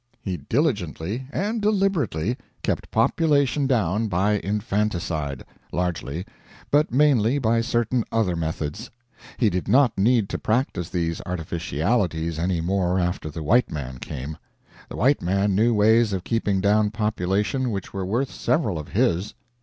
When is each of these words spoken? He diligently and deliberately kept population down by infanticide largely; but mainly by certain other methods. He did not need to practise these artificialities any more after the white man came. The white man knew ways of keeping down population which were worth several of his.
He 0.19 0.37
diligently 0.37 1.27
and 1.31 1.61
deliberately 1.61 2.35
kept 2.63 2.89
population 2.89 3.67
down 3.67 4.07
by 4.07 4.39
infanticide 4.39 5.43
largely; 5.71 6.25
but 6.71 6.91
mainly 6.91 7.37
by 7.37 7.61
certain 7.61 8.03
other 8.11 8.35
methods. 8.35 8.89
He 9.37 9.51
did 9.51 9.67
not 9.67 9.95
need 9.99 10.27
to 10.29 10.39
practise 10.39 10.89
these 10.89 11.21
artificialities 11.27 12.39
any 12.39 12.61
more 12.61 12.97
after 12.99 13.29
the 13.29 13.43
white 13.43 13.69
man 13.69 13.99
came. 13.99 14.39
The 14.89 14.95
white 14.97 15.21
man 15.21 15.53
knew 15.53 15.71
ways 15.71 16.13
of 16.13 16.23
keeping 16.23 16.61
down 16.61 16.89
population 16.89 17.69
which 17.69 17.93
were 17.93 18.03
worth 18.03 18.31
several 18.31 18.79
of 18.79 18.87
his. 18.87 19.35